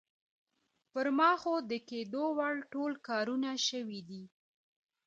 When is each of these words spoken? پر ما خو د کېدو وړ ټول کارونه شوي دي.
پر 0.91 1.07
ما 1.17 1.31
خو 1.41 1.53
د 1.69 1.71
کېدو 1.89 2.23
وړ 2.37 2.55
ټول 2.73 2.91
کارونه 3.07 3.49
شوي 3.67 4.01
دي. 4.09 4.23